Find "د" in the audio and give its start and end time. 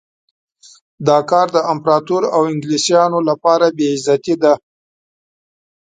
1.55-1.57